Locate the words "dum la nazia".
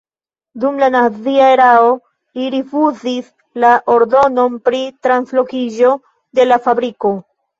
0.61-1.49